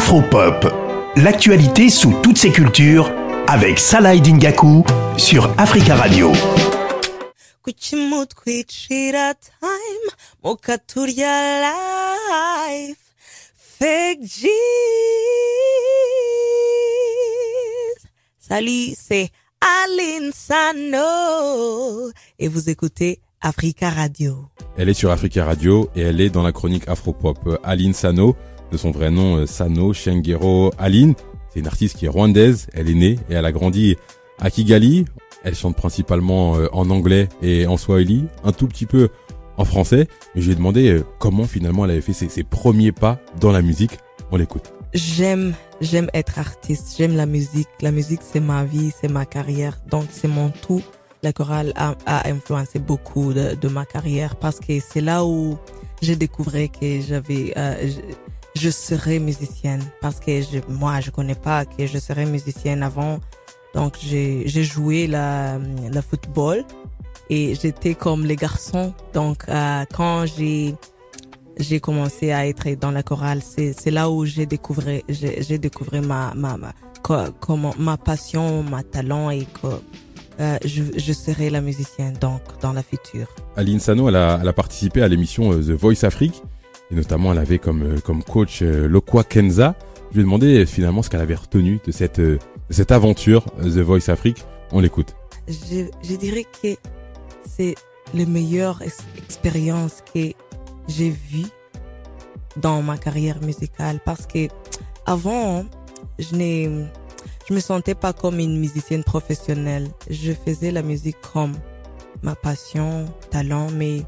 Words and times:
Afropop, 0.00 0.66
l'actualité 1.16 1.90
sous 1.90 2.14
toutes 2.22 2.38
ses 2.38 2.50
cultures 2.50 3.12
avec 3.46 3.78
Salah 3.78 4.16
Dingaku 4.16 4.82
sur 5.18 5.52
Africa 5.58 5.94
Radio. 5.94 6.32
kuchimutkwicira 7.62 9.34
time 9.34 10.08
mukaturya 10.42 11.60
life 11.60 12.96
fake 13.54 14.20
G's. 14.22 14.48
Salut, 18.38 18.94
c'est 18.98 19.28
Aline 19.60 20.30
Sano 20.32 22.10
et 22.38 22.48
vous 22.48 22.70
écoutez 22.70 23.20
Africa 23.42 23.90
Radio. 23.90 24.46
Elle 24.78 24.88
est 24.88 24.94
sur 24.94 25.10
Africa 25.10 25.44
Radio 25.44 25.90
et 25.94 26.00
elle 26.02 26.20
est 26.22 26.30
dans 26.30 26.42
la 26.42 26.52
chronique 26.52 26.88
Afropop. 26.88 27.58
Aline 27.64 27.92
Sano, 27.94 28.34
de 28.70 28.76
son 28.76 28.90
vrai 28.90 29.10
nom 29.10 29.36
euh, 29.36 29.46
Sano 29.46 29.92
Shengero 29.92 30.72
Aline, 30.78 31.14
c'est 31.52 31.60
une 31.60 31.66
artiste 31.66 31.96
qui 31.96 32.06
est 32.06 32.08
rwandaise, 32.08 32.68
elle 32.74 32.88
est 32.88 32.94
née 32.94 33.18
et 33.28 33.34
elle 33.34 33.44
a 33.44 33.52
grandi 33.52 33.96
à 34.38 34.50
Kigali. 34.50 35.04
Elle 35.42 35.54
chante 35.54 35.76
principalement 35.76 36.56
euh, 36.56 36.68
en 36.72 36.90
anglais 36.90 37.28
et 37.42 37.66
en 37.66 37.76
swahili, 37.76 38.26
un 38.44 38.52
tout 38.52 38.68
petit 38.68 38.86
peu 38.86 39.08
en 39.56 39.64
français. 39.64 40.06
Mais 40.34 40.42
je 40.42 40.46
lui 40.46 40.52
ai 40.52 40.56
demandé 40.56 40.90
euh, 40.90 41.04
comment 41.18 41.44
finalement 41.44 41.84
elle 41.84 41.92
avait 41.92 42.00
fait 42.00 42.12
ses, 42.12 42.44
premiers 42.44 42.92
pas 42.92 43.18
dans 43.40 43.50
la 43.50 43.62
musique. 43.62 43.98
On 44.30 44.36
l'écoute. 44.36 44.72
J'aime, 44.92 45.54
j'aime 45.80 46.08
être 46.14 46.38
artiste, 46.38 46.94
j'aime 46.96 47.16
la 47.16 47.26
musique. 47.26 47.68
La 47.80 47.90
musique, 47.90 48.20
c'est 48.22 48.40
ma 48.40 48.64
vie, 48.64 48.92
c'est 49.00 49.10
ma 49.10 49.24
carrière, 49.24 49.78
donc 49.90 50.06
c'est 50.10 50.28
mon 50.28 50.50
tout. 50.50 50.82
La 51.22 51.32
chorale 51.32 51.72
a, 51.76 51.96
a 52.06 52.28
influencé 52.28 52.78
beaucoup 52.78 53.32
de, 53.32 53.54
de 53.54 53.68
ma 53.68 53.84
carrière 53.84 54.36
parce 54.36 54.58
que 54.58 54.78
c'est 54.80 55.00
là 55.02 55.24
où 55.24 55.58
j'ai 56.00 56.16
découvert 56.16 56.68
que 56.70 57.00
j'avais, 57.00 57.52
euh, 57.56 57.90
je, 58.60 58.70
serais 58.70 59.18
musicienne 59.18 59.82
parce 60.00 60.20
que 60.20 60.32
moi, 60.70 61.00
je 61.00 61.10
connais 61.10 61.34
pas 61.34 61.64
que 61.64 61.86
je 61.86 61.98
serais 61.98 62.26
musicienne 62.26 62.82
avant. 62.82 63.18
Donc 63.74 63.94
j'ai, 64.02 64.46
joué 64.46 65.06
la, 65.06 65.58
football 66.08 66.64
et 67.28 67.54
j'étais 67.54 67.94
comme 67.94 68.24
les 68.24 68.36
garçons. 68.36 68.92
Donc 69.14 69.44
euh, 69.48 69.84
quand 69.94 70.24
j'ai 70.26 71.80
commencé 71.80 72.32
à 72.32 72.46
être 72.46 72.68
dans 72.78 72.90
la 72.90 73.02
chorale, 73.02 73.40
c'est 73.42 73.90
là 73.90 74.10
où 74.10 74.24
j'ai 74.24 74.46
découvert 74.46 75.02
ma 76.02 77.96
passion, 77.96 78.62
ma 78.62 78.82
talent 78.82 79.30
et 79.30 79.46
que 79.62 79.68
euh, 80.40 80.58
je 80.64 81.12
serai 81.12 81.50
la 81.50 81.60
musicienne 81.60 82.14
donc 82.20 82.40
dans 82.62 82.72
la 82.72 82.82
future. 82.82 83.26
Aline 83.56 83.78
Sano, 83.78 84.08
elle 84.08 84.16
a, 84.16 84.38
elle 84.40 84.48
a 84.48 84.52
participé 84.54 85.02
à 85.02 85.08
l'émission 85.08 85.52
euh, 85.52 85.60
The 85.60 85.72
Voice 85.72 86.04
Afrique 86.04 86.42
et 86.90 86.94
notamment 86.94 87.32
elle 87.32 87.38
avait 87.38 87.58
comme, 87.58 87.82
euh, 87.82 88.00
comme 88.00 88.22
coach 88.22 88.62
euh, 88.62 88.88
Lokwa 88.88 89.24
Kenza. 89.24 89.74
Je 90.10 90.16
lui 90.16 90.20
ai 90.20 90.24
demandé 90.24 90.58
euh, 90.62 90.66
finalement 90.66 91.02
ce 91.02 91.10
qu'elle 91.10 91.20
avait 91.20 91.34
retenu 91.34 91.80
de 91.86 91.92
cette, 91.92 92.20
de 92.20 92.38
cette 92.70 92.90
aventure 92.92 93.44
The 93.62 93.78
Voice 93.78 94.08
Afrique. 94.10 94.44
On 94.72 94.80
l'écoute. 94.80 95.14
Je 95.48 95.86
je 96.02 96.16
dirais 96.16 96.44
que 96.62 96.76
c'est 97.48 97.74
le 98.14 98.24
meilleure 98.26 98.82
ex- 98.82 99.04
expérience 99.18 100.02
que 100.14 100.32
j'ai 100.88 101.10
vue 101.10 101.46
dans 102.56 102.82
ma 102.82 102.98
carrière 102.98 103.40
musicale 103.42 104.00
parce 104.04 104.26
que 104.26 104.48
avant 105.06 105.64
je 106.18 106.34
n'ai 106.34 106.70
je 107.48 107.54
me 107.54 107.60
sentais 107.60 107.94
pas 107.96 108.12
comme 108.12 108.38
une 108.38 108.58
musicienne 108.58 109.02
professionnelle. 109.04 109.88
Je 110.08 110.32
faisais 110.32 110.70
la 110.70 110.82
musique 110.82 111.16
comme 111.32 111.52
ma 112.22 112.36
passion, 112.36 113.06
talent, 113.30 113.68
mais 113.72 114.02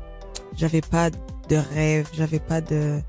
j'avais 0.57 0.81
pas 0.81 1.11
de 1.49 1.57
rêve, 1.57 2.09
j'avais 2.15 2.41
pas 2.41 2.61
de, 2.61 3.01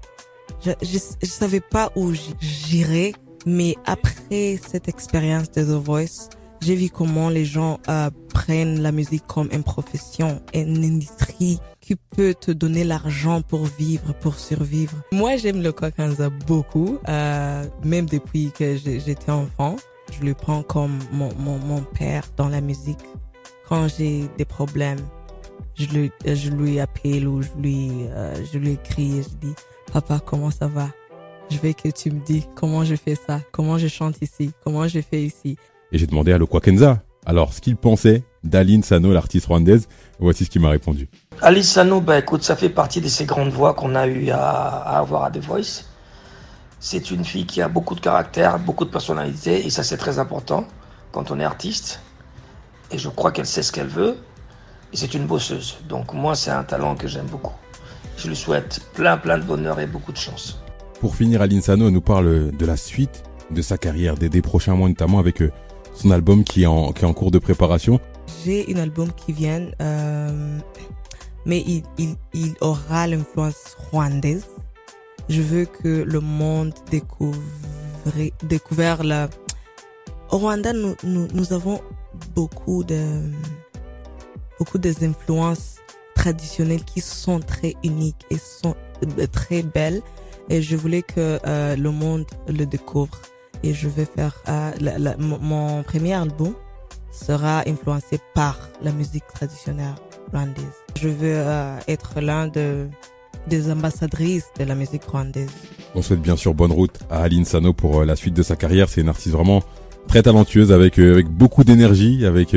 je, 0.65 0.71
je, 0.81 0.97
je 1.21 1.27
savais 1.27 1.61
pas 1.61 1.91
où 1.95 2.13
j'irais. 2.41 3.13
Mais 3.45 3.75
après 3.85 4.57
cette 4.65 4.87
expérience 4.87 5.51
de 5.51 5.63
The 5.63 5.83
Voice, 5.83 6.29
j'ai 6.61 6.75
vu 6.75 6.89
comment 6.89 7.27
les 7.29 7.43
gens 7.43 7.79
euh, 7.89 8.09
prennent 8.29 8.81
la 8.81 8.93
musique 8.93 9.27
comme 9.27 9.49
une 9.51 9.63
profession, 9.63 10.41
une 10.53 10.81
industrie 10.83 11.59
qui 11.81 11.97
peut 11.97 12.33
te 12.33 12.51
donner 12.51 12.85
l'argent 12.85 13.41
pour 13.41 13.65
vivre, 13.65 14.13
pour 14.13 14.39
survivre. 14.39 14.95
Moi, 15.11 15.35
j'aime 15.35 15.61
le 15.61 15.73
Kwakanza 15.73 16.29
beaucoup, 16.29 16.99
euh, 17.09 17.65
même 17.83 18.05
depuis 18.05 18.51
que 18.57 18.77
j'étais 18.77 19.31
enfant. 19.31 19.75
Je 20.17 20.23
le 20.23 20.33
prends 20.33 20.63
comme 20.63 20.99
mon, 21.11 21.33
mon, 21.37 21.57
mon 21.57 21.81
père 21.81 22.23
dans 22.37 22.47
la 22.47 22.61
musique. 22.61 23.03
Quand 23.67 23.89
j'ai 23.89 24.29
des 24.37 24.45
problèmes, 24.45 24.99
je 25.75 25.85
lui, 25.87 26.11
je 26.25 26.49
lui 26.49 26.79
appelle 26.79 27.27
ou 27.27 27.41
je 27.41 27.49
lui, 27.57 27.89
euh, 28.11 28.35
je 28.51 28.57
lui 28.57 28.71
écris 28.71 29.19
et 29.19 29.23
je 29.23 29.29
dis, 29.47 29.53
papa, 29.91 30.19
comment 30.25 30.51
ça 30.51 30.67
va? 30.67 30.89
Je 31.49 31.57
veux 31.57 31.73
que 31.73 31.89
tu 31.89 32.11
me 32.11 32.19
dis 32.19 32.45
comment 32.55 32.83
je 32.83 32.95
fais 32.95 33.15
ça, 33.15 33.39
comment 33.51 33.77
je 33.77 33.87
chante 33.87 34.21
ici, 34.21 34.51
comment 34.63 34.87
je 34.87 35.01
fais 35.01 35.21
ici. 35.23 35.57
Et 35.91 35.97
j'ai 35.97 36.07
demandé 36.07 36.31
à 36.31 36.37
Lokwa 36.37 36.61
Kenza 36.61 37.01
alors 37.25 37.53
ce 37.53 37.61
qu'il 37.61 37.77
pensait 37.77 38.23
d'Aline 38.43 38.83
Sano, 38.83 39.13
l'artiste 39.13 39.45
rwandaise. 39.45 39.87
Voici 40.19 40.45
ce 40.45 40.49
qu'il 40.49 40.61
m'a 40.61 40.69
répondu. 40.69 41.07
Alice 41.41 41.71
Sano, 41.71 42.01
bah 42.01 42.19
écoute, 42.19 42.43
ça 42.43 42.55
fait 42.55 42.69
partie 42.69 43.01
de 43.01 43.07
ces 43.07 43.25
grandes 43.25 43.51
voix 43.51 43.73
qu'on 43.73 43.95
a 43.95 44.07
eu 44.07 44.29
à, 44.29 44.39
à 44.39 44.99
avoir 44.99 45.23
à 45.23 45.31
The 45.31 45.37
Voice. 45.37 45.85
C'est 46.79 47.11
une 47.11 47.23
fille 47.23 47.45
qui 47.45 47.61
a 47.61 47.69
beaucoup 47.69 47.95
de 47.95 48.01
caractère, 48.01 48.59
beaucoup 48.59 48.83
de 48.83 48.89
personnalité, 48.89 49.65
et 49.65 49.69
ça 49.69 49.83
c'est 49.83 49.97
très 49.97 50.19
important 50.19 50.67
quand 51.13 51.31
on 51.31 51.39
est 51.39 51.45
artiste. 51.45 52.01
Et 52.91 52.97
je 52.97 53.07
crois 53.07 53.31
qu'elle 53.31 53.45
sait 53.45 53.63
ce 53.63 53.71
qu'elle 53.71 53.87
veut, 53.87 54.17
et 54.93 54.95
c'est 54.95 55.13
une 55.15 55.25
bosseuse. 55.25 55.79
Donc 55.89 56.13
moi, 56.13 56.35
c'est 56.35 56.51
un 56.51 56.63
talent 56.63 56.95
que 56.95 57.07
j'aime 57.07 57.25
beaucoup. 57.25 57.55
Je 58.15 58.29
lui 58.29 58.35
souhaite 58.35 58.79
plein, 58.93 59.17
plein 59.17 59.39
de 59.39 59.43
bonheur 59.43 59.79
et 59.79 59.87
beaucoup 59.87 60.11
de 60.11 60.17
chance. 60.17 60.61
Pour 60.99 61.15
finir, 61.15 61.41
Aline 61.41 61.61
Sano 61.61 61.89
nous 61.89 62.01
parle 62.01 62.51
de 62.51 62.65
la 62.65 62.77
suite 62.77 63.23
de 63.51 63.61
sa 63.61 63.77
carrière, 63.77 64.15
des, 64.15 64.29
des 64.29 64.41
prochains 64.41 64.75
mois 64.75 64.87
notamment 64.87 65.19
avec 65.19 65.41
euh, 65.41 65.51
son 65.93 66.11
album 66.11 66.43
qui 66.43 66.63
est 66.63 66.65
en, 66.67 66.93
qui 66.93 67.03
est 67.03 67.07
en 67.07 67.13
cours 67.13 67.31
de 67.31 67.39
préparation. 67.39 67.99
J'ai 68.45 68.73
un 68.73 68.79
album 68.79 69.11
qui 69.11 69.33
vient, 69.33 69.67
euh, 69.81 70.59
mais 71.45 71.59
il, 71.67 71.83
il, 71.97 72.15
il 72.33 72.53
aura 72.61 73.07
l'influence 73.07 73.75
rwandaise. 73.91 74.45
Je 75.27 75.41
veux 75.41 75.65
que 75.65 76.03
le 76.03 76.19
monde 76.19 76.73
découvre, 76.89 77.39
découvre 78.43 79.03
la... 79.03 79.29
Au 80.31 80.37
Rwanda, 80.37 80.73
nous, 80.73 80.95
nous, 81.03 81.27
nous 81.33 81.53
avons 81.53 81.81
beaucoup 82.33 82.83
de, 82.83 83.31
beaucoup 84.63 84.77
des 84.77 85.03
influences 85.03 85.75
traditionnelles 86.15 86.85
qui 86.85 87.01
sont 87.01 87.39
très 87.41 87.73
uniques 87.83 88.23
et 88.31 88.37
sont 88.37 88.75
euh, 89.19 89.27
très 89.29 89.61
belles. 89.61 90.01
Et 90.49 90.61
je 90.61 90.77
voulais 90.77 91.01
que 91.01 91.37
euh, 91.45 91.75
le 91.75 91.91
monde 91.91 92.23
le 92.47 92.65
découvre. 92.65 93.19
Et 93.63 93.73
je 93.73 93.89
vais 93.89 94.05
faire 94.05 94.35
euh, 94.47 94.71
la- 94.79 94.97
la- 94.97 95.17
mon- 95.17 95.83
premier 95.83 96.13
album 96.13 96.53
sera 97.11 97.63
influencé 97.67 98.19
par 98.33 98.57
la 98.81 98.91
musique 98.93 99.27
traditionnelle 99.33 99.95
rwandaise. 100.31 100.63
Je 101.01 101.09
veux 101.09 101.17
euh, 101.35 101.77
être 101.89 102.21
l'un 102.21 102.47
de, 102.47 102.87
des 103.47 103.69
ambassadrices 103.69 104.47
de 104.57 104.63
la 104.63 104.75
musique 104.75 105.03
rwandaise. 105.03 105.49
On 105.93 106.01
souhaite 106.01 106.21
bien 106.21 106.37
sûr 106.37 106.53
bonne 106.53 106.71
route 106.71 106.99
à 107.09 107.21
Aline 107.23 107.43
Sano 107.45 107.73
pour 107.73 107.99
euh, 108.01 108.05
la 108.05 108.15
suite 108.15 108.33
de 108.33 108.43
sa 108.43 108.55
carrière. 108.55 108.87
C'est 108.87 109.01
une 109.01 109.09
artiste 109.09 109.35
vraiment 109.35 109.61
très 110.07 110.23
talentueuse 110.23 110.71
avec, 110.71 110.99
euh, 110.99 111.11
avec 111.13 111.27
beaucoup 111.27 111.63
d'énergie, 111.65 112.25
avec 112.25 112.53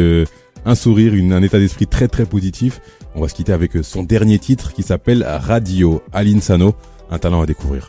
un 0.66 0.74
sourire, 0.74 1.14
un 1.32 1.42
état 1.42 1.58
d'esprit 1.58 1.86
très 1.86 2.08
très 2.08 2.26
positif. 2.26 2.80
On 3.14 3.22
va 3.22 3.28
se 3.28 3.34
quitter 3.34 3.52
avec 3.52 3.76
euh, 3.76 3.82
son 3.82 4.02
dernier 4.02 4.38
titre 4.38 4.72
qui 4.74 4.82
s'appelle 4.82 5.24
Radio, 5.26 6.02
Aline 6.12 6.42
Sano, 6.42 6.74
un 7.10 7.18
talent 7.18 7.40
à 7.40 7.46
découvrir. 7.46 7.88